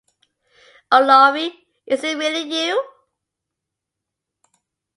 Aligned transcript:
O 0.95 0.97
Laurie, 0.99 1.53
is 1.85 2.03
it 2.03 2.17
really 2.17 2.51
you? 2.65 2.83